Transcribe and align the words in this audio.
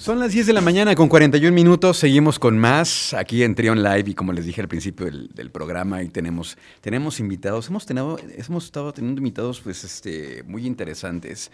Son 0.00 0.18
las 0.18 0.32
10 0.32 0.46
de 0.46 0.52
la 0.54 0.62
mañana 0.62 0.94
con 0.94 1.10
41 1.10 1.54
minutos, 1.54 1.98
seguimos 1.98 2.38
con 2.38 2.58
más 2.58 3.12
aquí 3.12 3.42
en 3.42 3.54
Trion 3.54 3.82
Live 3.82 4.04
y 4.06 4.14
como 4.14 4.32
les 4.32 4.46
dije 4.46 4.62
al 4.62 4.66
principio 4.66 5.04
del, 5.04 5.50
programa, 5.50 6.02
y 6.02 6.08
tenemos, 6.08 6.56
tenemos 6.80 7.20
invitados, 7.20 7.68
hemos, 7.68 7.84
tenido, 7.84 8.18
hemos 8.18 8.64
estado 8.64 8.94
teniendo 8.94 9.18
invitados 9.18 9.60
pues, 9.60 9.84
este, 9.84 10.42
muy 10.44 10.66
interesantes. 10.66 11.50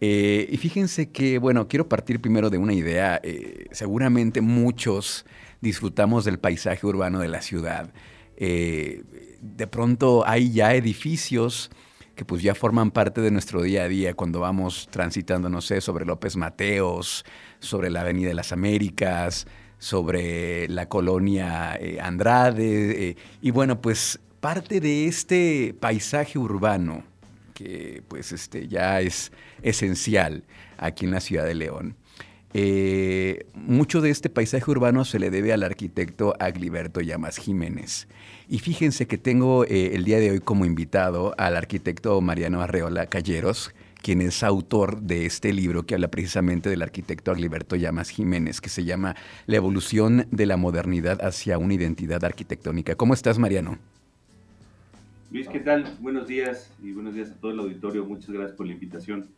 Eh, 0.00 0.48
y 0.52 0.56
fíjense 0.58 1.10
que, 1.10 1.38
bueno, 1.38 1.66
quiero 1.66 1.88
partir 1.88 2.20
primero 2.20 2.48
de 2.48 2.58
una 2.58 2.74
idea, 2.74 3.18
eh, 3.24 3.66
seguramente 3.72 4.40
muchos 4.40 5.26
disfrutamos 5.60 6.24
del 6.24 6.38
paisaje 6.38 6.86
urbano 6.86 7.18
de 7.18 7.26
la 7.28 7.42
ciudad. 7.42 7.92
Eh, 8.36 9.02
de 9.40 9.66
pronto 9.66 10.22
hay 10.28 10.52
ya 10.52 10.76
edificios 10.76 11.72
que 12.14 12.24
pues 12.24 12.42
ya 12.42 12.54
forman 12.54 12.90
parte 12.90 13.20
de 13.20 13.30
nuestro 13.30 13.62
día 13.62 13.84
a 13.84 13.88
día 13.88 14.14
cuando 14.14 14.40
vamos 14.40 14.88
transitando, 14.90 15.48
no 15.48 15.60
sé, 15.60 15.80
sobre 15.80 16.04
López 16.04 16.36
Mateos, 16.36 17.24
sobre 17.60 17.90
la 17.90 18.02
Avenida 18.02 18.28
de 18.28 18.34
las 18.34 18.52
Américas, 18.52 19.46
sobre 19.78 20.68
la 20.68 20.88
colonia 20.88 21.76
eh, 21.80 21.98
Andrade. 22.00 23.08
Eh, 23.08 23.16
y 23.40 23.50
bueno, 23.50 23.80
pues 23.80 24.20
parte 24.40 24.80
de 24.80 25.06
este 25.06 25.74
paisaje 25.78 26.38
urbano 26.38 27.02
que 27.54 28.02
pues 28.08 28.32
este, 28.32 28.68
ya 28.68 29.00
es 29.00 29.32
esencial 29.62 30.44
aquí 30.78 31.04
en 31.04 31.10
la 31.10 31.20
ciudad 31.20 31.44
de 31.44 31.54
León. 31.54 31.96
Eh, 32.52 33.46
mucho 33.54 34.00
de 34.00 34.10
este 34.10 34.28
paisaje 34.28 34.68
urbano 34.70 35.04
se 35.04 35.20
le 35.20 35.30
debe 35.30 35.52
al 35.52 35.62
arquitecto 35.62 36.34
Agliberto 36.40 37.00
Llamas 37.00 37.36
Jiménez. 37.36 38.08
Y 38.48 38.58
fíjense 38.58 39.06
que 39.06 39.18
tengo 39.18 39.64
eh, 39.64 39.94
el 39.94 40.04
día 40.04 40.18
de 40.18 40.32
hoy 40.32 40.40
como 40.40 40.64
invitado 40.64 41.34
al 41.38 41.56
arquitecto 41.56 42.20
Mariano 42.20 42.60
Arreola 42.60 43.06
Calleros, 43.06 43.72
quien 44.02 44.20
es 44.20 44.42
autor 44.42 45.00
de 45.02 45.26
este 45.26 45.52
libro 45.52 45.84
que 45.84 45.94
habla 45.94 46.08
precisamente 46.08 46.68
del 46.70 46.82
arquitecto 46.82 47.30
Agliberto 47.30 47.76
Llamas 47.76 48.08
Jiménez, 48.08 48.60
que 48.60 48.68
se 48.68 48.84
llama 48.84 49.14
La 49.46 49.56
evolución 49.56 50.26
de 50.30 50.46
la 50.46 50.56
modernidad 50.56 51.22
hacia 51.24 51.58
una 51.58 51.74
identidad 51.74 52.24
arquitectónica. 52.24 52.96
¿Cómo 52.96 53.14
estás, 53.14 53.38
Mariano? 53.38 53.78
Luis, 55.30 55.46
¿qué 55.46 55.60
tal? 55.60 55.96
Buenos 56.00 56.26
días 56.26 56.72
y 56.82 56.90
buenos 56.90 57.14
días 57.14 57.30
a 57.30 57.34
todo 57.34 57.52
el 57.52 57.60
auditorio. 57.60 58.04
Muchas 58.04 58.30
gracias 58.30 58.56
por 58.56 58.66
la 58.66 58.72
invitación. 58.72 59.28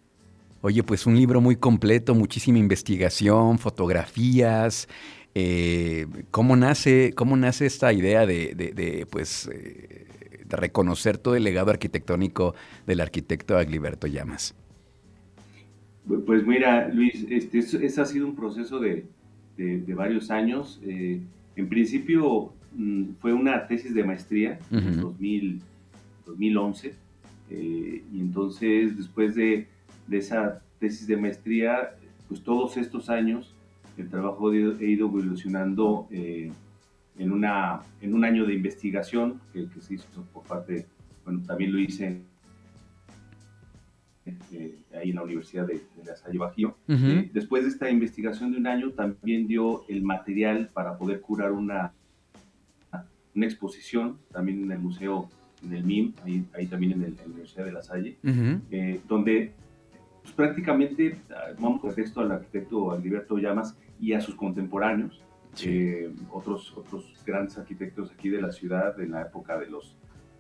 Oye, 0.65 0.85
pues 0.85 1.07
un 1.07 1.17
libro 1.17 1.41
muy 1.41 1.57
completo, 1.57 2.15
muchísima 2.15 2.59
investigación, 2.59 3.59
fotografías, 3.59 4.89
eh, 5.35 6.07
¿cómo, 6.31 6.55
nace, 6.55 7.13
¿Cómo 7.17 7.37
nace 7.37 7.67
esta 7.67 7.93
idea 7.93 8.27
de, 8.27 9.07
pues, 9.11 9.51
eh, 9.53 10.07
de 10.45 10.57
reconocer 10.57 11.19
todo 11.19 11.35
el 11.35 11.43
legado 11.43 11.73
arquitectónico 11.73 12.55
del 12.87 13.01
arquitecto 13.01 13.59
Agliberto 13.59 14.07
Llamas? 14.07 14.55
Pues 16.27 16.47
mira, 16.47 16.89
Luis, 16.89 17.27
este, 17.29 17.59
ese 17.59 18.01
ha 18.01 18.05
sido 18.05 18.27
un 18.27 18.37
proceso 18.37 18.79
de, 18.79 19.05
varios 19.89 20.31
años. 20.31 20.81
Eh, 20.85 21.21
en 21.57 21.69
principio 21.69 22.53
mm, 22.77 23.15
fue 23.21 23.33
una 23.33 23.67
tesis 23.67 23.95
de 23.95 24.05
maestría 24.05 24.61
en 24.71 25.61
2011 26.27 26.95
y 27.51 28.21
entonces 28.21 28.97
después 28.97 29.35
de, 29.35 29.67
de 30.13 30.19
esa 30.19 30.63
tesis 30.79 31.07
de 31.07 31.17
maestría, 31.17 31.97
pues 32.29 32.43
todos 32.43 32.77
estos 32.77 33.09
años 33.09 33.55
el 33.97 34.09
trabajo 34.09 34.51
ha 34.51 34.57
ido 34.57 35.07
evolucionando 35.07 36.07
eh, 36.11 36.53
en, 37.19 37.33
una, 37.33 37.81
en 38.01 38.15
un 38.15 38.25
año 38.25 38.47
de 38.47 38.55
investigación 38.55 39.41
que, 39.53 39.67
se 39.81 39.95
hizo 39.95 40.07
por 40.33 40.45
parte, 40.45 40.87
bueno, 41.25 41.43
también 41.47 41.73
lo 41.73 41.79
hice 41.79 42.21
eh, 44.27 44.79
ahí 44.95 45.11
en 45.11 45.17
la 45.17 45.23
Universidad 45.23 45.67
de, 45.67 45.83
La 46.05 46.15
Salle 46.15 46.39
Bajío. 46.39 46.77
Eh, 46.89 47.31
después 47.33 47.65
de 47.65 47.71
esta 47.71 47.91
investigación 47.91 48.53
de 48.53 48.59
un 48.59 48.67
año, 48.67 48.91
también 48.91 49.47
dio 49.47 49.85
el 49.89 50.03
material 50.03 50.71
para 50.75 50.99
poder 50.99 51.21
curar 51.21 51.53
una, 51.53 51.93
una 53.35 53.47
exposición, 53.47 54.19
también 54.31 54.63
en 54.63 54.73
el 54.73 54.79
museo, 54.79 55.31
en 55.65 55.73
el 55.73 55.85
MIM, 55.85 56.13
ahí, 56.25 56.45
ahí 56.55 56.67
también 56.67 56.93
en, 56.93 57.17
la 57.17 57.25
Universidad 57.25 57.65
de 57.65 57.73
La 57.73 57.83
Salle, 57.83 58.17
donde 59.09 59.53
pues 60.23 60.35
prácticamente, 60.35 61.19
vamos 61.59 61.85
a 61.85 61.95
texto 61.95 62.21
al 62.21 62.33
arquitecto 62.33 62.93
Alberto 62.93 63.39
Llamas 63.39 63.77
y 64.01 64.13
a 64.13 64.21
sus 64.21 64.35
contemporáneos, 64.35 65.21
eh, 65.65 66.11
otros, 66.31 66.73
otros 66.77 67.15
grandes 67.27 67.59
arquitectos 67.59 68.11
aquí 68.11 68.31
de 68.31 68.41
la 68.41 68.53
ciudad 68.53 68.99
en 69.01 69.11
la 69.11 69.23
época 69.23 69.59
de 69.59 69.67
los 69.67 69.97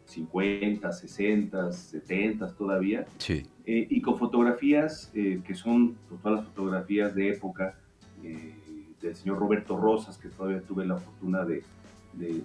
50, 0.07 0.91
60, 0.91 1.73
70 1.73 2.55
todavía, 2.55 3.07
sí. 3.19 3.47
Eh, 3.65 3.87
y 3.89 4.01
con 4.01 4.19
fotografías 4.19 5.11
eh, 5.15 5.41
que 5.45 5.55
son 5.55 5.97
pues, 6.09 6.21
todas 6.23 6.39
las 6.39 6.49
fotografías 6.49 7.15
de 7.15 7.31
época 7.31 7.77
del 8.21 9.17
señor 9.17 9.39
Roberto 9.41 9.77
Rosas, 9.77 10.17
que 10.17 10.29
todavía 10.29 10.61
tuve 10.61 10.87
la 10.87 10.97
fortuna 10.97 11.45
de, 11.45 11.65
de, 12.15 12.45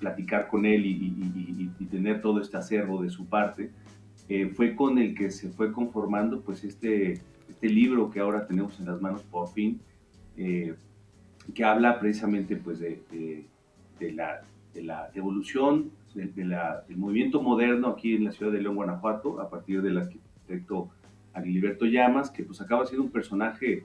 platicar 0.00 0.48
con 0.48 0.66
él 0.66 0.84
y, 0.86 1.72
y, 1.78 1.84
tener 1.86 2.20
todo 2.20 2.40
este 2.40 2.56
acervo 2.56 3.00
de 3.02 3.10
su 3.10 3.26
parte. 3.26 3.70
Eh, 4.30 4.46
fue 4.54 4.76
con 4.76 4.96
el 4.98 5.16
que 5.16 5.28
se 5.32 5.48
fue 5.50 5.72
conformando 5.72 6.40
pues 6.40 6.62
este, 6.62 7.20
este 7.48 7.68
libro 7.68 8.12
que 8.12 8.20
ahora 8.20 8.46
tenemos 8.46 8.78
en 8.78 8.86
las 8.86 9.02
manos 9.02 9.24
por 9.24 9.48
fin, 9.48 9.80
eh, 10.36 10.76
que 11.52 11.64
habla 11.64 11.98
precisamente 11.98 12.54
pues 12.54 12.78
de, 12.78 13.02
de, 13.98 14.12
la, 14.12 14.42
de 14.72 14.84
la, 14.84 15.10
evolución 15.14 15.90
del 16.14 16.54
movimiento 16.96 17.42
moderno 17.42 17.88
aquí 17.88 18.14
en 18.14 18.22
la 18.22 18.30
ciudad 18.30 18.52
de 18.52 18.62
León, 18.62 18.76
Guanajuato, 18.76 19.40
a 19.40 19.50
partir 19.50 19.82
del 19.82 19.98
arquitecto 19.98 20.90
Aguiliberto 21.32 21.86
Llamas, 21.86 22.30
que 22.30 22.44
pues 22.44 22.60
acaba 22.60 22.86
siendo 22.86 23.02
un 23.02 23.10
personaje 23.10 23.82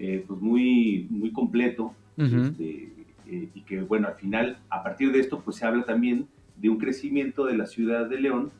eh, 0.00 0.24
pues 0.26 0.40
muy, 0.40 1.06
muy 1.10 1.30
completo, 1.30 1.94
este, 2.16 2.90
y 3.24 3.60
que 3.60 3.82
bueno, 3.82 4.08
al 4.08 4.16
final, 4.16 4.58
a 4.68 4.82
partir 4.82 5.12
de 5.12 5.20
esto 5.20 5.42
pues 5.42 5.58
se 5.58 5.64
habla 5.64 5.84
también 5.84 6.26
de 6.56 6.70
un 6.70 6.78
crecimiento 6.78 7.44
de 7.44 7.56
la 7.56 7.66
ciudad 7.66 8.08
de 8.08 8.20
León, 8.20 8.50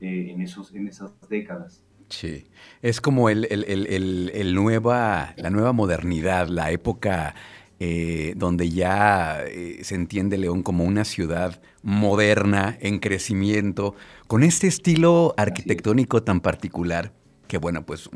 eh, 0.00 0.30
en, 0.30 0.40
esos, 0.40 0.74
en 0.74 0.88
esas 0.88 1.12
décadas. 1.28 1.82
Sí, 2.08 2.46
es 2.80 3.00
como 3.00 3.28
el, 3.28 3.46
el, 3.50 4.54
nueva, 4.54 5.34
la 5.36 5.50
nueva 5.50 5.72
modernidad, 5.72 6.48
la 6.48 6.70
época 6.70 7.34
eh, 7.78 8.32
donde 8.36 8.70
ya 8.70 9.42
eh, 9.46 9.80
se 9.82 9.94
entiende 9.94 10.38
León 10.38 10.62
como 10.62 10.84
una 10.84 11.04
ciudad 11.04 11.60
moderna, 11.82 12.78
en 12.80 12.98
crecimiento, 12.98 13.94
con 14.26 14.42
este 14.42 14.66
estilo 14.66 15.34
arquitectónico 15.36 16.22
tan 16.22 16.40
particular, 16.40 17.12
que 17.46 17.58
bueno, 17.58 17.84
pues 17.84 18.08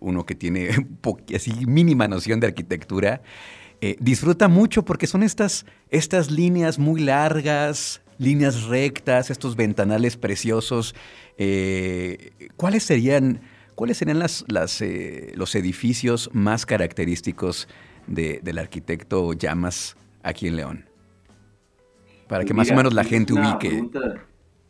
uno 0.00 0.26
que 0.26 0.34
tiene 0.34 0.70
así 1.34 1.66
mínima 1.66 2.06
noción 2.06 2.38
de 2.38 2.46
arquitectura, 2.46 3.20
disfruta 3.98 4.48
mucho 4.48 4.84
porque 4.84 5.06
son 5.06 5.22
estas, 5.22 5.66
estas 5.90 6.30
líneas 6.30 6.78
muy 6.78 7.02
largas, 7.02 8.03
líneas 8.18 8.64
rectas, 8.64 9.30
estos 9.30 9.56
ventanales 9.56 10.16
preciosos. 10.16 10.94
Eh, 11.38 12.32
¿Cuáles 12.56 12.82
serían, 12.84 13.40
cuáles 13.74 13.98
serían 13.98 14.18
las, 14.18 14.44
eh, 14.80 15.32
los 15.34 15.54
edificios 15.54 16.30
más 16.32 16.66
característicos 16.66 17.68
del 18.06 18.58
arquitecto 18.58 19.32
Llamas 19.32 19.96
aquí 20.22 20.48
en 20.48 20.56
León? 20.56 20.84
Para 22.28 22.40
pues 22.40 22.46
que 22.48 22.54
más 22.54 22.70
o 22.70 22.74
menos 22.74 22.94
la 22.94 23.04
gente 23.04 23.32
ubique. 23.34 23.88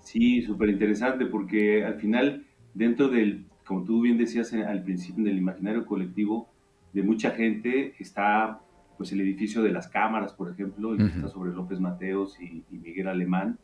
sí, 0.00 0.42
súper 0.42 0.70
interesante, 0.70 1.26
porque 1.26 1.84
al 1.84 2.00
final, 2.00 2.44
dentro 2.74 3.08
del, 3.08 3.46
como 3.64 3.84
tú 3.84 4.02
bien 4.02 4.18
decías 4.18 4.52
al 4.52 4.82
principio, 4.82 5.24
del 5.24 5.38
imaginario 5.38 5.86
colectivo 5.86 6.48
de 6.94 7.02
mucha 7.02 7.32
gente 7.32 7.94
está 7.98 8.60
pues 8.96 9.12
el 9.12 9.20
edificio 9.20 9.62
de 9.62 9.72
las 9.72 9.88
cámaras, 9.88 10.32
por 10.32 10.50
ejemplo, 10.50 10.96
que 10.96 11.04
está 11.04 11.28
sobre 11.28 11.52
López 11.52 11.80
Mateos 11.80 12.38
y, 12.40 12.62
Miguel 12.70 13.08
Alemán. 13.08 13.58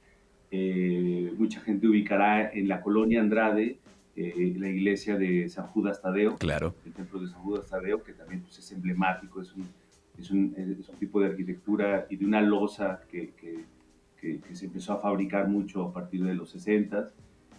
Eh, 0.51 1.33
mucha 1.39 1.61
gente 1.61 1.87
ubicará 1.87 2.51
en 2.51 2.67
la 2.67 2.81
colonia 2.81 3.21
Andrade 3.21 3.79
eh, 4.17 4.55
la 4.59 4.69
iglesia 4.69 5.17
de 5.17 5.49
San 5.49 5.67
Judas 5.69 6.03
Tadeo, 6.03 6.37
claro. 6.37 6.75
el 6.85 6.93
templo 6.93 7.21
de 7.21 7.29
San 7.29 7.41
Judas 7.43 7.69
Tadeo, 7.69 8.03
que 8.03 8.13
también 8.13 8.43
pues, 8.43 8.59
es 8.59 8.73
emblemático, 8.73 9.41
es 9.41 9.55
un, 9.55 9.67
es, 10.19 10.31
un, 10.31 10.53
es 10.57 10.89
un, 10.89 10.97
tipo 10.97 11.21
de 11.21 11.29
arquitectura 11.29 12.07
y 12.11 12.17
de 12.17 12.27
una 12.27 12.41
losa 12.43 13.03
que, 13.09 13.31
que, 13.41 14.41
que, 14.41 14.55
se 14.55 14.67
empezó 14.67 14.95
a 14.95 14.99
fabricar 14.99 15.49
mucho 15.49 15.85
a 15.85 15.93
partir 15.93 16.25
de 16.25 16.35
los 16.35 16.51
60. 16.51 17.09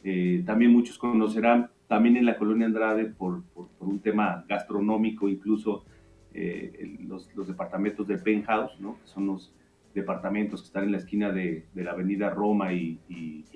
Eh, 0.04 0.44
también 0.46 0.72
muchos 0.72 0.98
conocerán, 0.98 1.70
también 1.88 2.18
en 2.18 2.26
la 2.26 2.38
colonia 2.38 2.68
Andrade, 2.68 3.06
por, 3.06 3.44
por, 3.54 3.68
por 3.70 3.88
un 3.88 4.00
tema 4.00 4.46
gastronómico, 4.48 5.30
incluso 5.30 5.86
eh, 6.34 6.98
los, 7.08 7.28
departamentos 7.48 8.08
de 8.08 8.18
Penthouse, 8.18 8.80
¿no? 8.80 8.98
que 9.02 9.08
son 9.08 9.28
los 9.28 9.54
departamentos 9.94 10.62
que 10.62 10.68
están 10.68 10.86
en 10.86 10.94
la 10.94 10.98
esquina 10.98 11.32
de, 11.32 11.66
la 11.76 11.92
avenida 11.92 12.30
Roma 12.30 12.74
y, 12.74 12.98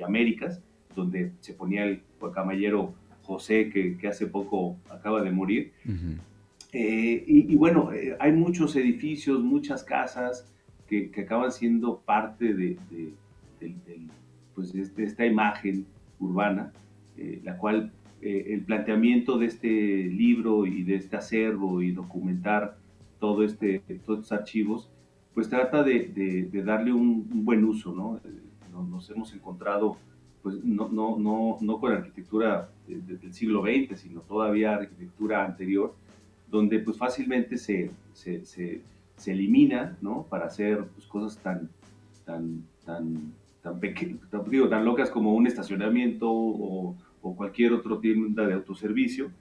Américas, 0.05 0.61
donde 0.93 1.31
se 1.39 1.53
ponía 1.53 1.85
el 1.85 2.01
guacamallero 2.19 2.93
José, 3.23 3.69
que, 3.69 4.07
hace 4.07 4.27
poco 4.27 4.77
acaba 4.89 5.21
de 5.21 5.31
morir. 5.31 5.71
Eh, 6.73 7.23
y, 7.25 7.55
bueno, 7.55 7.93
eh, 7.93 8.17
hay 8.19 8.33
muchos 8.33 8.75
edificios, 8.75 9.41
muchas 9.41 9.83
casas 9.83 10.51
que, 10.87 11.11
acaban 11.17 11.51
siendo 11.51 12.01
parte 12.01 12.53
de, 12.53 12.77
pues, 14.53 14.73
de, 14.73 15.03
esta 15.03 15.25
imagen 15.25 15.85
urbana, 16.19 16.73
la 17.43 17.57
cual 17.57 17.91
eh, 18.25 18.55
el 18.55 18.61
planteamiento 18.61 19.37
de 19.37 19.45
este 19.45 19.69
libro 19.69 20.65
y 20.65 20.81
de 20.81 20.95
este 20.95 21.15
acervo 21.15 21.83
y 21.83 21.91
documentar 21.91 22.75
todo 23.19 23.43
este, 23.43 23.83
todos 24.03 24.21
estos 24.21 24.31
archivos, 24.31 24.89
pues 25.35 25.47
trata 25.47 25.83
de, 25.83 26.49
darle 26.65 26.91
un, 26.91 27.45
buen 27.45 27.63
uso, 27.63 27.93
¿no? 27.93 28.19
Nos, 28.89 29.11
hemos 29.11 29.31
encontrado, 29.35 29.97
pues 30.41 30.55
no, 30.63 30.89
no, 30.89 31.19
no, 31.19 31.57
no 31.61 31.79
con 31.79 31.91
arquitectura 31.91 32.71
del 32.87 33.31
siglo 33.31 33.61
XX, 33.61 33.99
sino 33.99 34.21
todavía 34.21 34.73
arquitectura 34.73 35.45
anterior, 35.45 35.93
donde 36.49 36.79
pues 36.79 36.97
fácilmente 36.97 37.59
se, 37.59 37.91
se, 38.13 38.43
se, 38.43 38.81
se 39.17 39.31
elimina, 39.33 39.99
¿no? 40.01 40.23
Para 40.23 40.45
hacer 40.45 40.83
pues, 40.95 41.05
cosas 41.05 41.37
tan, 41.43 41.69
tan, 42.25 42.63
tan, 42.83 43.33
tan, 43.61 43.79
tan, 44.31 44.49
digo, 44.49 44.67
tan 44.67 44.83
locas 44.83 45.11
como 45.11 45.35
un 45.35 45.45
estacionamiento 45.45 46.27
o, 46.27 46.95
o, 47.25 47.35
cualquier 47.35 47.73
otro 47.73 47.99
tienda 47.99 48.45
de 48.45 48.53
autoservicio. 48.53 49.31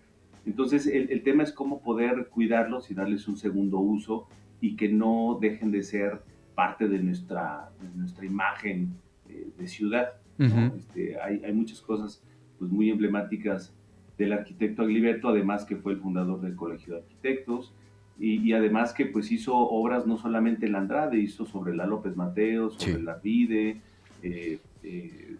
Entonces 0.46 0.86
el, 0.86 1.10
el, 1.10 1.22
tema 1.22 1.42
es 1.42 1.52
cómo 1.52 1.82
poder 1.82 2.28
cuidarlos 2.28 2.90
y 2.90 2.94
darles 2.94 3.28
un 3.28 3.36
segundo 3.36 3.78
uso 3.78 4.26
y 4.60 4.76
que 4.76 4.88
no 4.88 5.38
dejen 5.40 5.70
de 5.70 5.82
ser 5.82 6.22
parte 6.54 6.88
de 6.88 6.98
nuestra, 6.98 7.70
de 7.80 7.98
nuestra 7.98 8.24
imagen 8.24 8.94
eh, 9.28 9.48
de 9.58 9.68
ciudad. 9.68 10.12
este, 10.38 11.20
hay, 11.20 11.42
hay, 11.44 11.52
muchas 11.52 11.80
cosas 11.80 12.22
pues, 12.58 12.70
muy 12.70 12.90
emblemáticas 12.90 13.74
del 14.18 14.32
arquitecto 14.32 14.82
Agliberto, 14.82 15.28
además 15.28 15.64
que 15.64 15.76
fue 15.76 15.92
el 15.92 15.98
fundador 15.98 16.40
del 16.40 16.56
Colegio 16.56 16.94
de 16.94 17.00
Arquitectos, 17.00 17.74
y, 18.18 18.52
además 18.52 18.92
que 18.92 19.06
pues 19.06 19.32
hizo 19.32 19.56
obras 19.56 20.06
no 20.06 20.16
solamente 20.16 20.66
en 20.66 20.72
la 20.72 20.78
Andrade, 20.78 21.18
hizo 21.18 21.46
sobre 21.46 21.74
la 21.74 21.84
López 21.84 22.16
Mateos, 22.16 22.74
sobre 22.74 23.02
la 23.02 23.16
Vide, 23.16 23.80
eh, 24.22 24.60
eh, 24.84 25.36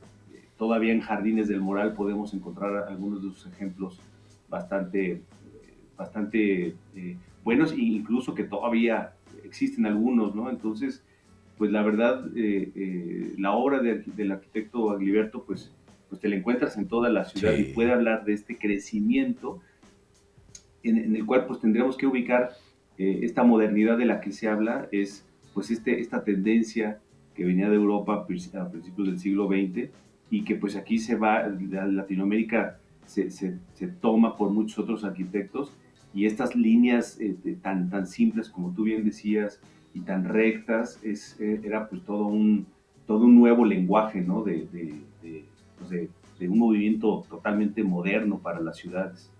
todavía 0.65 0.93
en 0.95 1.01
Jardines 1.01 1.47
del 1.47 1.61
Moral 1.61 1.93
podemos 1.93 2.33
encontrar 2.33 2.89
algunos 2.89 3.23
de 3.23 3.29
sus 3.29 3.47
ejemplos 3.47 4.01
bastante, 4.49 5.21
bastante 5.95 6.75
eh, 6.95 7.17
buenos 7.45 7.73
e 7.73 7.81
incluso 7.81 8.35
que 8.35 8.45
todavía 8.45 9.13
existen 9.45 9.85
algunos, 9.85 10.35
¿no? 10.35 10.49
Entonces, 10.49 11.05
pues 11.59 11.71
la 11.71 11.83
verdad, 11.83 12.25
la 13.39 13.53
obra 13.53 13.81
del 13.81 14.33
arquitecto 14.33 14.91
Agliberto, 14.91 15.45
pues 15.45 15.71
pues 16.15 16.21
te 16.21 16.29
la 16.29 16.37
encuentras 16.37 16.77
en 16.77 16.87
toda 16.87 17.11
la 17.11 17.25
ciudad 17.25 17.57
y 17.57 17.65
puede 17.65 17.93
hablar 17.93 18.25
de 18.25 18.35
este 18.35 18.57
crecimiento 18.57 19.61
en, 20.85 21.17
el 21.17 21.27
cual 21.27 21.47
pues 21.47 21.61
tendríamos 21.61 21.97
que 21.97 22.07
ubicar 22.07 22.51
eh, 22.99 23.21
esta 23.23 23.43
modernidad 23.43 23.99
de 23.99 24.05
la 24.05 24.21
que 24.21 24.31
se 24.31 24.47
habla, 24.47 24.89
es 24.93 25.27
pues 25.55 25.73
este, 25.73 25.99
esta 25.99 26.23
tendencia 26.23 27.01
que 27.35 27.45
venía 27.45 27.69
de 27.69 27.75
Europa 27.75 28.15
a 28.15 28.27
principios 28.27 29.09
del 29.09 29.19
siglo 29.19 29.49
XX 29.49 29.91
y 30.31 30.44
que 30.44 30.56
pues 30.56 30.76
aquí 30.76 30.99
se 30.99 31.17
va, 31.17 31.47
Latinoamérica 31.47 32.79
se, 33.06 33.31
se, 33.31 33.59
toma 34.00 34.37
por 34.37 34.50
muchos 34.50 34.79
otros 34.79 35.05
arquitectos 35.05 35.73
y 36.15 36.26
estas 36.26 36.55
líneas 36.55 37.19
eh, 37.21 37.37
tan, 37.62 37.91
tan 37.91 38.06
simples 38.06 38.49
como 38.49 38.73
tú 38.73 38.85
bien 38.85 39.05
decías 39.05 39.61
y 39.94 40.00
tan 40.00 40.25
rectas, 40.25 40.99
es, 41.03 41.37
eh, 41.41 41.61
era 41.65 41.88
pues 41.88 42.03
todo 42.05 42.26
un, 42.26 42.67
todo 43.06 43.25
un 43.25 43.38
nuevo 43.38 43.65
lenguaje 43.65 44.21
¿no? 44.21 44.43
de, 44.43 44.67
pues, 45.79 45.91
de, 45.91 46.09
un 46.49 46.59
movimiento 46.59 47.25
totalmente 47.31 47.82
moderno 47.82 48.38
para 48.38 48.61
las 48.61 48.77
ciudades. 48.77 49.31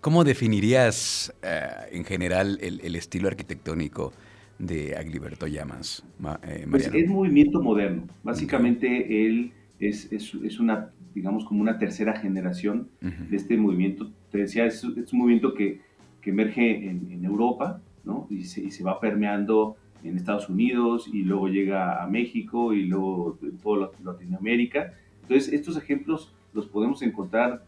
¿Cómo 0.00 0.24
definirías 0.24 1.34
eh, 1.42 1.68
en 1.92 2.04
general 2.04 2.58
el, 2.62 2.96
estilo 2.96 3.28
arquitectónico 3.28 4.12
de 4.58 4.96
Agliberto 4.96 5.46
Llamas, 5.46 6.02
eh, 6.44 6.66
pues 6.70 6.90
es 6.92 7.08
movimiento 7.08 7.62
moderno. 7.62 8.06
Básicamente 8.22 9.26
él 9.26 9.52
es, 9.80 10.12
es, 10.12 10.34
es, 10.34 10.60
una, 10.60 10.90
digamos, 11.14 11.44
como 11.44 11.60
una 11.60 11.78
tercera 11.78 12.16
generación 12.16 12.88
de 13.00 13.36
este 13.36 13.56
movimiento. 13.56 14.10
Te 14.30 14.38
decía, 14.38 14.66
es, 14.66 14.84
un 14.84 15.06
movimiento 15.12 15.54
que, 15.54 15.80
que 16.20 16.30
emerge 16.30 16.88
en, 16.88 17.10
en, 17.10 17.24
Europa, 17.24 17.80
¿no? 18.04 18.26
Y 18.30 18.44
se, 18.44 18.62
y 18.62 18.70
se, 18.70 18.84
va 18.84 19.00
permeando 19.00 19.76
en 20.04 20.16
Estados 20.16 20.48
Unidos 20.48 21.08
y 21.12 21.22
luego 21.24 21.48
llega 21.48 22.02
a 22.02 22.06
México 22.06 22.72
y 22.72 22.84
luego 22.84 23.38
en 23.42 23.58
toda 23.58 23.90
Latinoamérica 24.02 24.92
entonces, 25.30 25.52
estos 25.52 25.76
ejemplos 25.76 26.32
los 26.52 26.66
podemos 26.66 27.02
encontrar, 27.02 27.62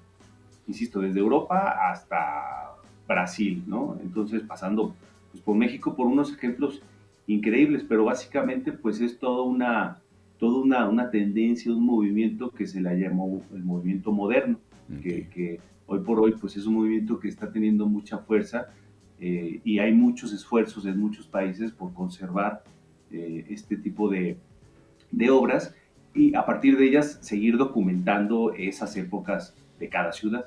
insisto, 0.67 0.99
desde 0.99 1.21
Europa 1.21 1.93
hasta 1.93 2.75
Brasil, 3.07 3.63
¿no? 3.69 3.97
Entonces, 4.03 4.43
pasando 4.43 4.97
pues, 5.31 5.45
por 5.45 5.55
México 5.55 5.95
por 5.95 6.09
unos 6.09 6.33
ejemplos 6.33 6.83
increíbles, 7.29 7.85
pero 7.89 8.05
básicamente 8.05 8.73
pues 8.73 9.01
es 9.01 9.17
toda 9.17 9.45
una, 9.45 10.02
toda 10.43 10.61
una, 10.61 10.89
una 10.89 11.09
tendencia, 11.09 11.71
un 11.71 11.87
movimiento 11.87 12.51
que 12.51 12.67
se 12.67 12.81
le 12.81 12.99
llamó 12.99 13.45
el 13.55 13.63
movimiento 13.63 14.11
moderno, 14.11 14.59
que, 15.01 15.61
hoy 15.87 16.01
por 16.01 16.19
hoy 16.19 16.35
pues 16.41 16.57
es 16.57 16.67
un 16.67 16.75
movimiento 16.75 17.21
que 17.21 17.29
está 17.29 17.53
teniendo 17.53 17.87
mucha 17.87 18.19
fuerza 18.19 18.67
eh, 19.21 19.61
y 19.63 19.79
hay 19.79 19.95
muchos 19.95 20.33
esfuerzos 20.33 20.85
en 20.87 20.99
muchos 20.99 21.29
países 21.29 21.71
por 21.71 21.95
conservar 21.95 22.65
eh, 23.13 23.47
este 23.51 23.77
tipo 23.77 24.11
de, 24.11 24.37
de 25.13 25.31
obras 25.31 25.77
y 26.13 26.35
a 26.35 26.45
partir 26.45 26.77
de 26.77 26.87
ellas 26.87 27.21
seguir 27.21 27.57
documentando 27.57 28.53
esas 28.53 28.97
épocas 28.97 29.55
de 29.79 29.89
cada 29.89 30.11
ciudad. 30.11 30.47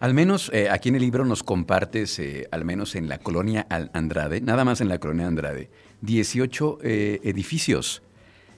Al 0.00 0.14
menos 0.14 0.50
eh, 0.54 0.70
aquí 0.70 0.88
en 0.88 0.94
el 0.94 1.02
libro 1.02 1.26
nos 1.26 1.42
compartes, 1.42 2.18
eh, 2.20 2.48
al 2.52 2.64
menos 2.64 2.94
en 2.94 3.08
la 3.08 3.18
colonia 3.18 3.66
Andrade, 3.68 4.40
nada 4.40 4.64
más 4.64 4.80
en 4.80 4.88
la 4.88 4.98
colonia 4.98 5.26
Andrade, 5.26 5.68
18 6.00 6.78
eh, 6.82 7.20
edificios. 7.24 8.02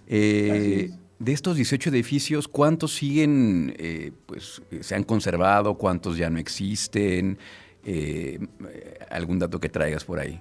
De 0.07 1.33
estos 1.33 1.57
18 1.57 1.91
edificios, 1.91 2.49
¿cuántos 2.49 2.95
siguen, 2.95 3.75
pues, 4.27 4.63
se 4.81 4.95
han 4.95 5.05
conservado? 5.05 5.75
¿Cuántos 5.79 6.17
ya 6.17 6.31
no 6.31 6.39
existen? 6.39 7.39
¿Algún 9.11 9.39
dato 9.39 9.61
que 9.61 9.69
traigas 9.69 10.05
por 10.05 10.19
ahí? 10.19 10.41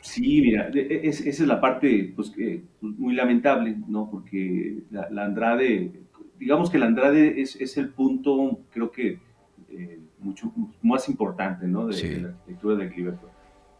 Sí, 0.00 0.40
mira, 0.40 0.70
esa 0.72 1.28
es 1.28 1.40
la 1.40 1.60
parte 1.60 2.12
pues, 2.14 2.32
pues, 2.80 2.98
muy 2.98 3.14
lamentable, 3.14 3.76
¿no? 3.88 4.08
Porque 4.10 4.78
la, 4.90 5.24
Andrade, 5.24 5.90
digamos 6.38 6.70
que 6.70 6.78
la 6.78 6.86
Andrade 6.86 7.40
es, 7.40 7.56
es 7.56 7.76
el 7.76 7.90
punto, 7.90 8.60
creo 8.70 8.90
que 8.90 9.18
eh, 9.70 10.00
mucho 10.20 10.52
más 10.82 11.08
importante, 11.08 11.66
¿no? 11.66 11.88
De, 11.88 12.20
la 12.20 12.28
arquitectura 12.28 12.76
de 12.76 12.88
Cliberto. 12.88 13.28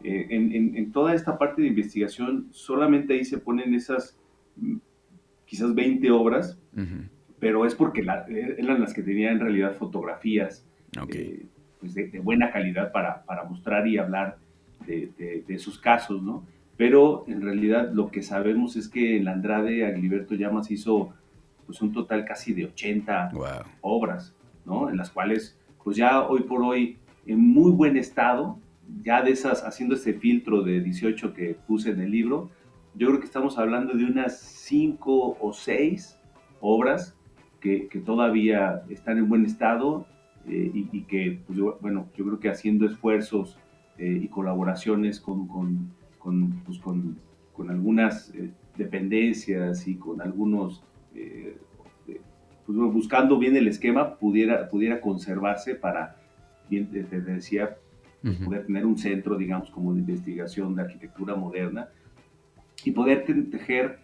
Eh, 0.03 0.27
en, 0.29 0.75
en, 0.75 0.91
toda 0.91 1.13
esta 1.13 1.37
parte 1.37 1.61
de 1.61 1.69
investigación, 1.69 2.47
solamente 2.51 3.13
ahí 3.13 3.25
se 3.25 3.37
ponen 3.37 3.73
esas 3.73 4.17
quizás 5.49 5.73
20 5.73 6.11
obras, 6.11 6.59
pero 7.39 7.65
es 7.65 7.73
porque 7.73 8.01
eran 8.01 8.79
las 8.79 8.93
que 8.93 9.01
tenían 9.01 9.33
en 9.33 9.39
realidad 9.39 9.75
fotografías 9.75 10.63
eh, 11.11 11.47
pues 11.79 11.95
de, 11.95 12.07
de, 12.07 12.19
buena 12.19 12.51
calidad 12.51 12.91
para, 12.91 13.23
para 13.23 13.45
mostrar 13.45 13.87
y 13.87 13.97
hablar 13.97 14.37
de, 14.85 15.43
de, 15.47 15.57
sus 15.57 15.79
casos, 15.79 16.21
¿no? 16.21 16.45
Pero 16.77 17.25
en 17.27 17.41
realidad 17.41 17.91
lo 17.91 18.11
que 18.11 18.21
sabemos 18.21 18.75
es 18.75 18.87
que 18.89 19.17
en 19.17 19.27
Andrade 19.27 19.87
Agliberto 19.87 20.35
Llamas 20.35 20.69
hizo 20.69 21.13
pues 21.65 21.81
un 21.81 21.93
total 21.93 22.25
casi 22.25 22.53
de 22.53 22.65
80 22.65 23.31
obras, 23.81 24.35
¿no? 24.65 24.87
En 24.87 24.97
las 24.97 25.09
cuales 25.09 25.57
pues 25.83 25.97
ya 25.97 26.27
hoy 26.27 26.41
por 26.41 26.61
hoy 26.61 26.97
en 27.25 27.39
muy 27.39 27.71
buen 27.71 27.97
estado, 27.97 28.59
ya 29.03 29.23
de 29.23 29.31
esas, 29.31 29.63
haciendo 29.63 29.95
ese 29.95 30.13
filtro 30.13 30.61
de 30.61 30.81
18 30.81 31.33
que 31.33 31.55
puse 31.67 31.89
en 31.89 32.01
el 32.01 32.11
libro, 32.11 32.51
yo 32.95 33.07
creo 33.07 33.19
que 33.19 33.25
estamos 33.25 33.57
hablando 33.57 33.93
de 33.93 34.05
unas 34.05 34.39
5 34.39 35.37
o 35.39 35.53
6 35.53 36.19
obras 36.61 37.15
que, 37.59 37.87
que, 37.87 37.99
todavía 37.99 38.83
están 38.89 39.17
en 39.17 39.29
buen 39.29 39.45
estado 39.45 40.05
eh, 40.47 40.71
y, 40.73 41.01
que, 41.01 41.39
pues, 41.45 41.59
bueno, 41.81 42.07
yo 42.15 42.25
creo 42.25 42.39
que 42.39 42.49
haciendo 42.49 42.85
esfuerzos 42.85 43.57
eh, 43.97 44.19
y 44.23 44.27
colaboraciones 44.27 45.19
con, 45.19 45.47
con, 45.47 45.91
con, 46.17 46.51
pues 46.65 46.79
con, 46.79 47.17
con 47.53 47.69
algunas 47.69 48.33
eh, 48.33 48.49
dependencias 48.77 49.87
y 49.87 49.95
con 49.95 50.21
algunos, 50.21 50.83
eh, 51.13 51.57
pues 52.65 52.77
buscando 52.77 53.37
bien 53.37 53.55
el 53.57 53.67
esquema, 53.67 54.15
pudiera, 54.15 54.69
pudiera 54.69 55.01
conservarse 55.01 55.75
para, 55.75 56.15
bien 56.69 56.89
te, 56.89 57.03
decía, 57.03 57.77
poder 58.45 58.65
tener 58.65 58.85
un 58.85 58.97
centro, 58.97 59.37
digamos, 59.37 59.69
como 59.71 59.93
de 59.93 59.99
investigación 59.99 60.75
de 60.75 60.83
arquitectura 60.83 61.35
moderna 61.35 61.89
y 62.85 62.91
poder 62.91 63.25
tejer 63.51 63.99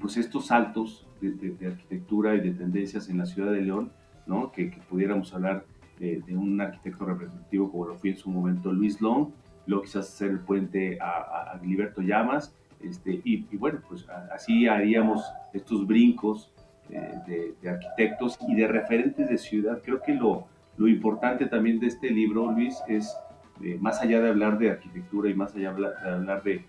pues 0.00 0.16
estos 0.16 0.46
saltos 0.46 1.06
de, 1.20 1.66
arquitectura 1.66 2.34
y 2.34 2.40
de 2.40 2.52
tendencias 2.52 3.08
en 3.08 3.18
la 3.18 3.26
ciudad 3.26 3.52
de 3.52 3.62
León, 3.62 3.90
¿no? 4.26 4.52
que, 4.52 4.70
que 4.70 4.78
pudiéramos 4.88 5.34
hablar 5.34 5.64
de, 5.98 6.22
un 6.36 6.60
arquitecto 6.60 7.04
representativo 7.04 7.70
como 7.70 7.86
lo 7.86 7.96
fue 7.96 8.10
en 8.10 8.16
su 8.16 8.30
momento 8.30 8.72
Luis 8.72 9.00
Long, 9.00 9.30
luego 9.66 9.82
quizás 9.82 10.08
hacer 10.08 10.30
el 10.30 10.40
puente 10.40 10.98
a, 11.00 11.52
a 11.52 11.58
Gilberto 11.58 12.00
Llamas, 12.00 12.54
este, 12.82 13.20
y, 13.24 13.44
bueno, 13.56 13.80
pues 13.88 14.06
así 14.32 14.66
haríamos 14.66 15.24
estos 15.52 15.86
brincos 15.86 16.52
eh, 16.90 17.54
de, 17.62 17.68
arquitectos 17.68 18.38
y 18.46 18.54
de 18.54 18.68
referentes 18.68 19.28
de 19.28 19.38
ciudad. 19.38 19.80
Creo 19.82 20.00
que 20.02 20.14
lo, 20.14 20.46
lo 20.76 20.88
importante 20.88 21.46
también 21.46 21.80
de 21.80 21.86
este 21.86 22.10
libro, 22.10 22.52
Luis, 22.52 22.78
es 22.88 23.16
eh, 23.62 23.78
más 23.80 24.00
allá 24.00 24.20
de 24.20 24.28
hablar 24.28 24.58
de 24.58 24.70
arquitectura 24.70 25.30
y 25.30 25.34
más 25.34 25.54
allá 25.54 25.72
de 25.72 26.10
hablar 26.10 26.42
de, 26.42 26.64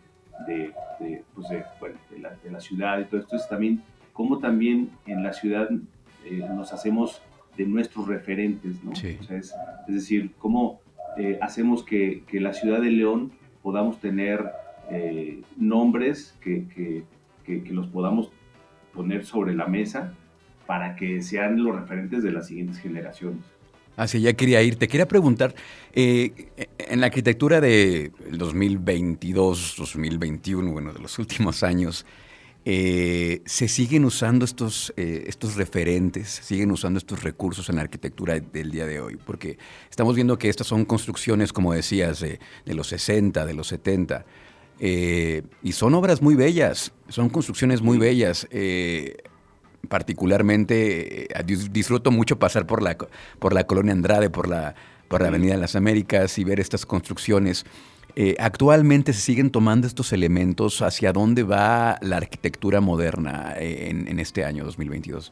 de, 0.46 0.74
pues 1.34 1.48
bueno, 1.79 1.96
la, 2.20 2.36
de, 2.44 2.51
la, 2.51 2.60
ciudad 2.60 3.00
y 3.00 3.06
todo 3.06 3.20
esto, 3.20 3.36
es 3.36 3.48
también 3.48 3.82
cómo 4.13 4.39
también 4.39 4.91
en 5.06 5.24
la 5.24 5.34
ciudad 5.34 5.70
eh, 6.25 6.46
nos 6.56 6.74
hacemos 6.74 7.22
nuestros 7.65 8.08
referentes, 8.08 8.84
¿no? 8.84 8.91
es, 8.91 9.53
decir, 9.88 10.32
cómo 10.38 10.79
eh, 11.17 11.39
hacemos 11.41 11.84
que, 11.84 12.24
la 12.34 12.53
ciudad 12.53 12.82
de 12.82 12.91
León 12.91 13.32
podamos 13.63 14.00
tener 14.00 14.46
eh, 14.91 15.41
nombres 15.58 16.38
que, 16.41 17.03
los 17.72 17.88
podamos 17.88 18.32
poner 18.94 19.25
sobre 19.25 19.56
la 19.56 19.67
mesa 19.67 20.13
para 20.65 20.96
que 20.96 21.22
sean 21.22 21.63
los 21.63 21.75
referentes 21.75 22.24
de 22.24 22.32
las 22.32 22.48
siguientes 22.48 22.77
generaciones. 22.79 23.44
Así 23.98 24.22
ya 24.22 24.34
quería 24.34 24.62
ir. 24.62 24.77
Te 24.77 24.88
quería 24.88 25.08
preguntar, 25.08 25.54
eh, 25.92 26.32
en 26.77 27.01
la 27.01 27.08
arquitectura 27.08 27.60
del 27.60 28.13
2022, 28.32 29.75
2021, 29.77 30.72
bueno, 30.72 30.94
de 30.94 31.00
los 31.00 31.20
últimos 31.20 31.63
años, 31.63 32.06
eh, 32.70 33.42
se 33.46 33.70
siguen 33.70 34.04
usando 34.04 34.44
estos, 34.44 34.94
eh, 34.98 35.24
estos 35.27 35.56
referentes, 35.56 36.27
siguen 36.44 36.70
usando 36.70 36.98
estos 36.98 37.24
recursos 37.24 37.70
en 37.70 37.77
la 37.77 37.82
arquitectura 37.82 38.39
del 38.39 38.72
día 38.72 38.86
de 38.86 39.00
hoy, 39.00 39.18
porque 39.25 39.58
estamos 39.89 40.16
viendo 40.16 40.38
que 40.38 40.50
estas 40.50 40.68
son 40.68 40.84
construcciones, 40.84 41.51
como 41.51 41.74
decías, 41.74 42.20
de, 42.20 42.39
los 42.66 42.88
60, 42.88 43.46
de 43.46 43.54
los 43.54 43.68
70, 43.68 44.25
eh, 44.80 45.44
y 45.63 45.72
son 45.72 45.96
obras 45.96 46.22
muy 46.22 46.36
bellas, 46.36 46.92
son 47.08 47.30
construcciones 47.30 47.82
muy 47.82 47.98
bellas. 47.98 48.46
Particularmente 49.88 51.27
disfruto 51.72 52.12
mucho 52.12 52.39
pasar 52.39 52.65
por 52.65 52.82
la, 52.82 52.98
por 53.39 53.53
la 53.53 53.65
colonia 53.65 53.94
Andrade, 53.94 54.29
por 54.29 54.48
la, 54.48 54.75
por 55.08 55.22
la 55.22 55.29
Avenida 55.29 55.53
de 55.53 55.60
las 55.60 55.75
Américas 55.75 56.38
y 56.38 56.44
ver 56.44 56.60
estas 56.60 56.86
construcciones. 56.86 57.65
Eh, 58.20 58.36
actualmente 58.39 59.13
se 59.13 59.22
siguen 59.22 59.51
tomando 59.51 59.86
estos 59.86 60.12
elementos. 60.12 60.82
¿Hacia 60.82 61.13
dónde 61.13 61.44
va 61.44 61.98
la 62.01 62.17
arquitectura 62.17 62.82
moderna 62.82 63.53
eh, 63.60 63.89
en, 63.91 64.20
este 64.20 64.44
año 64.44 64.63
2022? 64.65 65.32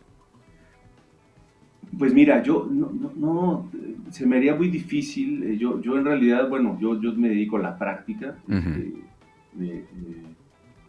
Pues 1.97 2.13
mira, 2.13 2.43
yo 2.43 2.69
no, 2.69 3.71
se 4.11 4.27
me 4.27 4.37
haría 4.37 4.53
muy 4.53 4.69
difícil. 4.69 5.43
Eh, 5.43 5.57
yo, 5.57 5.81
yo 5.81 5.97
en 5.97 6.05
realidad, 6.05 6.47
bueno, 6.47 6.77
yo, 6.79 7.01
yo 7.01 7.11
me 7.13 7.29
dedico 7.29 7.57
a 7.57 7.61
la 7.61 7.75
práctica 7.75 8.35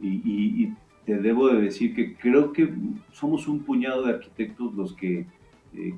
y, 0.02 0.72
te 1.06 1.16
debo 1.18 1.48
de 1.48 1.62
decir 1.62 1.94
que 1.94 2.14
creo 2.16 2.52
que 2.52 2.74
somos 3.12 3.48
un 3.48 3.60
puñado 3.60 4.04
de 4.04 4.14
arquitectos 4.14 4.74
los 4.74 4.92
que 4.92 5.26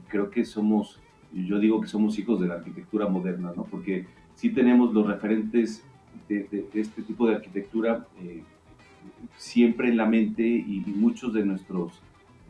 creo 0.09 0.31
que 0.31 0.45
somos, 0.45 1.01
yo 1.33 1.59
digo 1.59 1.81
que 1.81 1.89
somos 1.89 2.19
hijos 2.19 2.41
de 2.41 2.49
la 2.49 2.55
arquitectura 2.55 3.09
moderna, 3.09 3.53
¿no? 3.57 3.65
Porque 3.65 4.07
sí 4.35 4.51
tenemos 4.51 4.93
los 4.93 5.07
referentes 5.07 5.85
de, 6.29 6.67
este 6.75 7.03
tipo 7.03 7.27
de 7.27 7.37
arquitectura 7.37 8.07
eh, 8.23 8.43
siempre 9.37 9.89
en 9.89 9.97
la 9.97 10.07
mente 10.07 10.43
y, 10.43 10.83
muchos 10.87 11.33
de 11.33 11.45
nuestros 11.45 12.01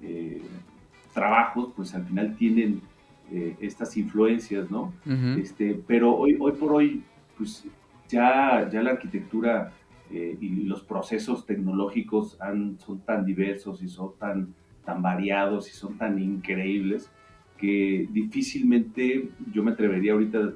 eh, 0.02 0.42
trabajos 1.14 1.70
pues 1.76 1.94
al 1.94 2.04
final 2.04 2.36
tienen 2.36 2.80
eh, 3.30 3.56
estas 3.60 3.96
influencias, 3.96 4.70
¿no? 4.70 4.92
este, 5.38 5.80
pero 5.86 6.14
hoy, 6.16 6.36
hoy 6.38 6.52
por 6.52 6.72
hoy 6.72 7.02
pues 7.36 7.64
ya, 8.08 8.68
ya 8.70 8.82
la 8.82 8.90
arquitectura 8.90 9.72
y 10.10 10.64
los 10.64 10.82
procesos 10.82 11.44
tecnológicos 11.44 12.38
son 12.78 13.00
tan 13.04 13.24
diversos 13.24 13.82
y 13.82 13.88
son 13.88 14.12
tan, 14.18 14.54
variados 15.02 15.68
y 15.68 15.72
son 15.72 15.98
tan 15.98 16.18
increíbles 16.18 17.10
que 17.58 18.08
difícilmente 18.10 19.28
yo 19.52 19.62
me 19.62 19.72
atrevería 19.72 20.12
ahorita 20.12 20.54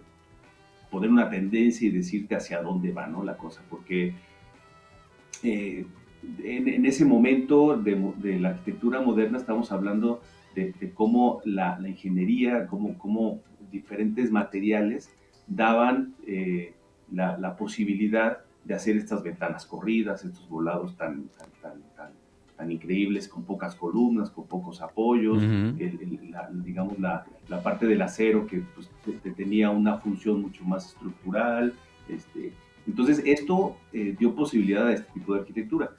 poner 0.90 1.10
una 1.10 1.28
tendencia 1.28 1.86
y 1.86 1.90
decirte 1.90 2.34
hacia 2.34 2.62
dónde 2.62 2.92
va 2.92 3.06
¿no? 3.06 3.24
la 3.24 3.36
cosa, 3.36 3.62
porque 3.68 4.14
eh, 5.42 5.84
en, 6.44 6.86
ese 6.86 7.04
momento 7.04 7.76
de, 7.76 8.38
la 8.38 8.50
arquitectura 8.50 9.00
moderna 9.00 9.38
estamos 9.38 9.72
hablando 9.72 10.22
de, 10.54 10.74
cómo 10.94 11.40
la, 11.44 11.78
ingeniería, 11.86 12.66
cómo, 12.66 12.96
cómo, 12.98 13.40
diferentes 13.70 14.30
materiales 14.30 15.10
daban 15.46 16.14
eh, 16.26 16.74
la, 17.10 17.56
posibilidad 17.56 18.38
de 18.64 18.74
hacer 18.74 18.96
estas 18.96 19.22
ventanas 19.22 19.66
corridas, 19.66 20.24
estos 20.24 20.48
volados 20.48 20.96
tan, 20.96 21.28
tan, 21.60 21.80
tan 22.56 22.70
increíbles, 22.70 23.28
con 23.28 23.42
pocas 23.42 23.74
columnas, 23.74 24.30
con 24.30 24.46
pocos 24.46 24.80
apoyos, 24.80 25.42
digamos 26.64 26.98
la, 26.98 27.24
parte 27.62 27.86
del 27.86 28.02
acero 28.02 28.46
que 28.46 28.62
pues, 28.74 28.88
tenía 29.36 29.70
una 29.70 29.98
función 29.98 30.42
mucho 30.42 30.64
más 30.64 30.86
estructural. 30.86 31.72
Este, 32.08 32.52
entonces 32.86 33.22
esto 33.24 33.76
eh, 33.92 34.14
dio 34.18 34.34
posibilidad 34.34 34.86
a 34.86 34.92
este 34.92 35.12
tipo 35.12 35.34
de 35.34 35.40
arquitectura. 35.40 35.90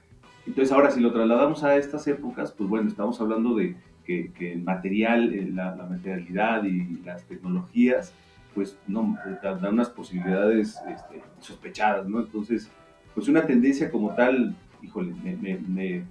Entonces 0.46 0.72
ahora 0.72 0.91
si 0.91 1.00
lo 1.00 1.12
trasladamos 1.12 1.63
a 1.63 1.75
estas 1.75 2.08
épocas, 2.08 2.51
pues 2.51 2.70
bueno, 2.70 2.88
estamos 2.88 3.20
hablando 3.20 3.55
de 3.55 3.75
que, 4.05 4.32
el 4.39 4.63
material, 4.63 5.34
eh, 5.34 5.50
la, 5.51 5.75
materialidad 5.75 6.63
y 6.65 7.01
las 7.05 7.24
tecnologías, 7.24 8.13
pues 8.53 8.77
no, 8.88 9.17
dan 9.41 9.74
unas 9.74 9.89
posibilidades 9.89 10.79
este, 10.88 11.22
sospechadas, 11.39 12.07
¿no? 12.07 12.19
Entonces, 12.19 12.69
pues 13.13 13.27
una 13.27 13.45
tendencia 13.45 13.89
como 13.89 14.13
tal, 14.15 14.55
híjole, 14.81 15.13
me 15.24 16.05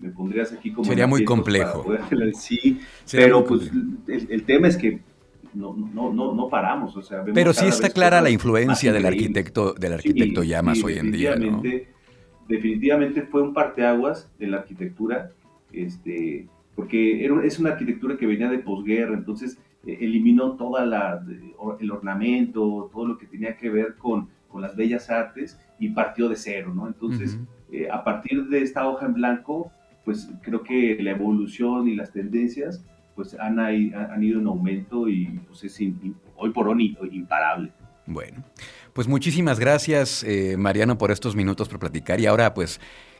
me 0.00 0.10
pondrías 0.10 0.52
aquí 0.52 0.72
como... 0.72 0.88
Sería 0.88 1.06
muy 1.06 1.24
complejo. 1.24 1.84
sí, 2.34 2.80
pero 3.10 3.44
pues 3.44 3.70
el, 4.06 4.42
tema 4.44 4.68
es 4.68 4.76
que 4.76 5.00
no, 5.54 5.74
no, 5.74 6.12
no, 6.12 6.34
no 6.34 6.48
paramos. 6.48 6.96
O 6.96 7.02
sea, 7.02 7.24
pero 7.34 7.52
sí 7.52 7.66
está 7.66 7.90
clara 7.90 8.20
la 8.20 8.30
influencia 8.30 8.92
del 8.92 9.06
arquitecto, 9.06 9.74
del 9.74 9.94
arquitecto 9.94 10.42
Llamas 10.42 10.82
hoy 10.82 10.94
en 10.94 11.10
día. 11.10 11.36
¿no? 11.36 11.62
Definitivamente 12.48 13.22
fue 13.22 13.42
un 13.42 13.52
parteaguas 13.52 14.30
de 14.38 14.46
la 14.46 14.58
arquitectura, 14.58 15.30
este, 15.72 16.46
porque 16.74 17.24
era, 17.24 17.44
es 17.44 17.58
una 17.58 17.70
arquitectura 17.70 18.16
que 18.16 18.26
venía 18.26 18.48
de 18.48 18.58
posguerra, 18.58 19.14
entonces 19.14 19.58
eh, 19.88 19.98
eliminó 20.02 20.52
toda 20.52 20.84
la, 20.84 21.24
el 21.80 21.90
ornamento, 21.90 22.90
todo 22.92 23.06
lo 23.06 23.16
que 23.16 23.26
tenía 23.26 23.56
que 23.56 23.70
ver 23.70 23.96
con, 23.96 24.28
con 24.46 24.60
las 24.60 24.76
bellas 24.76 25.08
artes 25.08 25.58
y 25.78 25.88
partió 25.88 26.28
de 26.28 26.36
cero, 26.36 26.74
¿no? 26.74 26.86
Entonces, 26.86 27.38
eh, 27.72 27.88
a 27.90 28.04
partir 28.04 28.48
de 28.48 28.60
esta 28.60 28.86
hoja 28.86 29.06
en 29.06 29.14
blanco, 29.14 29.72
pues 30.04 30.30
creo 30.42 30.62
que 30.62 30.98
la 31.00 31.12
evolución 31.12 31.88
y 31.88 31.94
las 31.94 32.12
tendencias 32.12 32.84
pues 33.14 33.34
han, 33.40 33.58
han 33.58 34.22
ido 34.22 34.40
en 34.40 34.46
aumento 34.46 35.08
y 35.08 35.40
pues 35.46 35.64
es 35.64 35.80
hoy 36.36 36.50
por 36.50 36.68
hoy 36.68 36.96
imparable. 37.10 37.72
Bueno, 38.04 38.44
pues 38.92 39.08
muchísimas 39.08 39.58
gracias 39.58 40.22
eh, 40.22 40.56
Mariano 40.58 40.98
por 40.98 41.10
estos 41.10 41.34
minutos 41.34 41.68
por 41.68 41.78
platicar 41.78 42.20
y 42.20 42.26
ahora 42.26 42.52
pues 42.52 42.78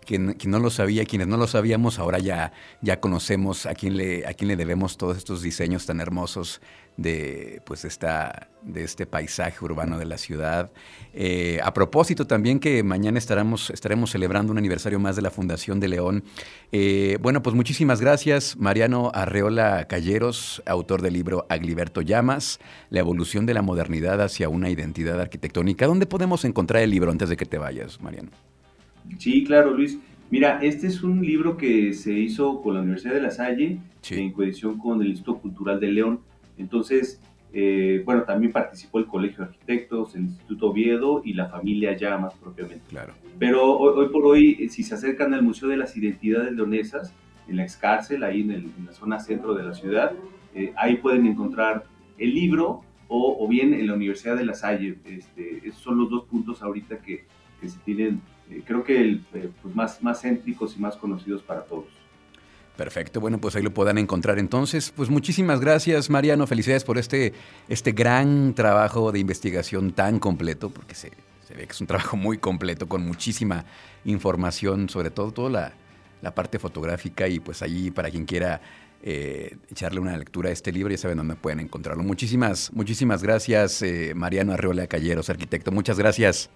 quien, 0.08 0.36
no 0.46 0.58
lo 0.58 0.70
sabía, 0.70 1.04
quienes 1.04 1.28
no 1.28 1.36
lo 1.36 1.46
sabíamos, 1.46 1.98
ahora 1.98 2.18
ya, 2.18 2.52
ya 2.80 2.98
conocemos 2.98 3.66
a 3.66 3.74
quién, 3.74 3.98
le, 3.98 4.26
a 4.26 4.32
quién 4.32 4.48
le 4.48 4.56
debemos 4.56 4.96
todos 4.96 5.18
estos 5.18 5.42
diseños 5.42 5.84
tan 5.84 6.00
hermosos 6.00 6.62
de, 6.96 7.60
pues 7.66 7.84
esta, 7.84 8.48
de 8.62 8.84
este 8.84 9.04
paisaje 9.04 9.62
urbano 9.62 9.98
de 9.98 10.06
la 10.06 10.16
ciudad. 10.16 10.72
Eh, 11.12 11.60
a 11.62 11.74
propósito 11.74 12.26
también 12.26 12.58
que 12.58 12.82
mañana 12.82 13.18
estaremos, 13.18 13.68
estaremos 13.68 14.10
celebrando 14.10 14.50
un 14.50 14.56
aniversario 14.56 14.98
más 14.98 15.14
de 15.14 15.20
la 15.20 15.30
Fundación 15.30 15.78
de 15.78 15.88
León. 15.88 16.24
Eh, 16.72 17.18
bueno, 17.20 17.42
pues 17.42 17.54
muchísimas 17.54 18.00
gracias, 18.00 18.56
Mariano 18.56 19.10
Arreola 19.12 19.88
Calleros, 19.88 20.62
autor 20.64 21.02
del 21.02 21.12
libro 21.12 21.44
Agliberto 21.50 22.00
Llamas, 22.00 22.60
La 22.88 23.00
evolución 23.00 23.44
de 23.44 23.52
la 23.52 23.60
modernidad 23.60 24.22
hacia 24.22 24.48
una 24.48 24.70
identidad 24.70 25.20
arquitectónica. 25.20 25.86
¿Dónde 25.86 26.06
podemos 26.06 26.46
encontrar 26.46 26.82
el 26.82 26.90
libro 26.90 27.10
antes 27.10 27.28
de 27.28 27.36
que 27.36 27.44
te 27.44 27.58
vayas, 27.58 28.00
Mariano? 28.00 28.30
Sí, 29.18 29.44
claro, 29.44 29.72
Luis. 29.72 29.98
Mira, 30.30 30.58
este 30.62 30.86
es 30.88 31.02
un 31.02 31.24
libro 31.24 31.56
que 31.56 31.94
se 31.94 32.12
hizo 32.12 32.60
con 32.60 32.74
la 32.74 32.80
Universidad 32.80 33.14
de 33.14 33.22
La 33.22 33.30
Salle, 33.30 33.78
en 34.10 34.32
coedición 34.32 34.78
con 34.78 35.00
el 35.00 35.08
Instituto 35.08 35.38
Cultural 35.38 35.80
de 35.80 35.90
León. 35.90 36.20
Entonces, 36.58 37.20
eh, 37.52 38.02
bueno, 38.04 38.24
también 38.24 38.52
participó 38.52 38.98
el 38.98 39.06
Colegio 39.06 39.38
de 39.38 39.44
Arquitectos, 39.44 40.14
el 40.14 40.24
Instituto 40.24 40.68
Oviedo 40.68 41.22
y 41.24 41.32
la 41.32 41.48
familia 41.48 41.96
Llamas 41.96 42.34
propiamente. 42.34 42.84
Claro. 42.88 43.14
Pero 43.38 43.78
hoy, 43.78 44.08
por 44.08 44.26
hoy, 44.26 44.56
eh, 44.60 44.68
si 44.68 44.82
se 44.82 44.94
acercan 44.94 45.32
al 45.32 45.42
Museo 45.42 45.68
de 45.68 45.78
las 45.78 45.96
Identidades 45.96 46.52
Leonesas, 46.52 47.14
en 47.48 47.56
la 47.56 47.62
excárcel, 47.62 48.22
ahí 48.24 48.42
en, 48.42 48.72
la 48.84 48.92
zona 48.92 49.18
centro 49.18 49.54
de 49.54 49.62
la 49.62 49.72
ciudad, 49.72 50.12
eh, 50.54 50.72
ahí 50.76 50.96
pueden 50.96 51.26
encontrar 51.26 51.84
el 52.18 52.34
libro 52.34 52.82
o, 53.10 53.48
bien 53.48 53.72
en 53.72 53.86
la 53.86 53.94
Universidad 53.94 54.36
de 54.36 54.44
La 54.44 54.52
Salle. 54.52 54.98
Este, 55.06 55.66
esos 55.66 55.80
son 55.80 55.96
los 55.96 56.10
dos 56.10 56.24
puntos 56.24 56.62
ahorita 56.62 56.98
que, 56.98 57.24
que 57.58 57.68
se 57.70 57.78
tienen 57.78 58.20
eh, 58.50 58.62
creo 58.64 58.84
que 58.84 59.00
el, 59.00 59.24
eh, 59.34 59.50
pues 59.62 59.74
más, 59.74 60.02
más 60.02 60.22
céntricos 60.22 60.76
y 60.76 60.80
más 60.80 60.96
conocidos 60.96 61.42
para 61.42 61.62
todos. 61.62 61.86
Perfecto, 62.76 63.20
bueno, 63.20 63.38
pues 63.38 63.56
ahí 63.56 63.62
lo 63.62 63.74
puedan 63.74 63.98
encontrar 63.98 64.38
entonces. 64.38 64.92
Pues 64.94 65.10
muchísimas 65.10 65.60
gracias, 65.60 66.10
Mariano. 66.10 66.46
Felicidades 66.46 66.84
por 66.84 66.96
este, 66.96 67.32
este 67.68 67.92
gran 67.92 68.54
trabajo 68.54 69.10
de 69.10 69.18
investigación 69.18 69.92
tan 69.92 70.20
completo, 70.20 70.70
porque 70.70 70.94
se, 70.94 71.10
ve 71.10 71.66
que 71.66 71.72
es 71.72 71.80
un 71.80 71.88
trabajo 71.88 72.16
muy 72.16 72.38
completo, 72.38 72.86
con 72.86 73.04
muchísima 73.04 73.64
información, 74.04 74.88
sobre 74.88 75.10
todo 75.10 75.32
toda 75.32 75.50
la, 75.50 75.72
la 76.22 76.34
parte 76.34 76.60
fotográfica 76.60 77.26
y 77.26 77.40
pues 77.40 77.62
allí 77.62 77.90
para 77.90 78.10
quien 78.10 78.26
quiera 78.26 78.60
eh, 79.02 79.56
echarle 79.70 79.98
una 79.98 80.16
lectura 80.16 80.50
a 80.50 80.52
este 80.52 80.70
libro, 80.70 80.92
ya 80.92 80.98
saben 80.98 81.18
dónde 81.18 81.34
pueden 81.34 81.58
encontrarlo. 81.58 82.04
Muchísimas, 82.04 82.72
muchísimas 82.72 83.24
gracias, 83.24 83.84
Mariano 84.14 84.52
Arreola 84.52 84.86
Calleros, 84.86 85.30
arquitecto. 85.30 85.72
Muchas 85.72 85.98
gracias. 85.98 86.48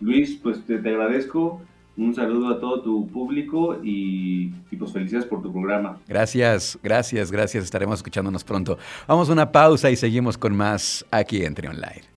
Luis, 0.00 0.38
pues 0.42 0.64
te, 0.66 0.74
agradezco 0.76 1.60
Un 1.96 2.14
saludo 2.14 2.48
a 2.48 2.60
todo 2.60 2.82
tu 2.82 3.06
público 3.08 3.78
y, 3.82 4.48
pues 4.76 4.92
felicidades 4.92 5.26
por 5.28 5.42
tu 5.42 5.52
programa. 5.52 5.98
Gracias, 6.08 6.78
gracias, 6.82 7.30
gracias. 7.30 7.64
Estaremos 7.64 8.00
escuchándonos 8.00 8.42
pronto. 8.42 8.78
Vamos 9.06 9.28
a 9.28 9.32
una 9.32 9.52
pausa 9.52 9.90
y 9.90 9.96
seguimos 9.96 10.36
con 10.36 10.56
más 10.56 11.06
aquí 11.10 11.44
en 11.44 11.54
Trion. 11.54 11.76